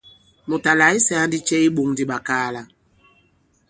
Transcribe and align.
Mùt 0.49 0.63
à 0.71 0.73
làke 0.79 0.99
saa 1.07 1.25
ndi 1.27 1.37
cɛ 1.47 1.57
i 1.63 1.67
iɓōŋ 1.69 1.89
di 1.97 2.03
ɓakaala? 2.09 2.61